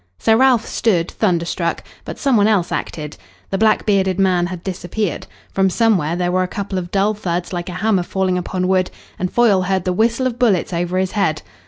Sir 0.17 0.35
Ralph 0.35 0.65
stood 0.65 1.11
thunderstruck, 1.11 1.83
but 2.05 2.17
some 2.17 2.35
one 2.35 2.47
else 2.47 2.71
acted. 2.71 3.17
The 3.51 3.59
black 3.59 3.85
bearded 3.85 4.19
man 4.19 4.47
had 4.47 4.63
disappeared. 4.63 5.27
From 5.51 5.69
somewhere 5.69 6.15
there 6.15 6.31
were 6.31 6.41
a 6.41 6.47
couple 6.47 6.79
of 6.79 6.89
dull 6.89 7.13
thuds 7.13 7.53
like 7.53 7.69
a 7.69 7.73
hammer 7.73 8.01
falling 8.01 8.39
upon 8.39 8.67
wood, 8.67 8.89
and 9.19 9.31
Foyle 9.31 9.61
heard 9.61 9.83
the 9.83 9.93
whistle 9.93 10.25
of 10.25 10.39
bullets 10.39 10.73
over 10.73 10.97
his 10.97 11.11
head. 11.11 11.43